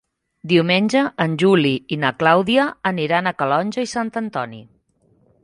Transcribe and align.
Diumenge 0.51 1.03
en 1.25 1.35
Juli 1.43 1.73
i 1.97 1.99
na 2.05 2.11
Clàudia 2.23 2.65
aniran 2.93 3.29
a 3.29 3.35
Calonge 3.43 3.87
i 3.91 3.93
Sant 3.95 4.13
Antoni. 4.25 4.65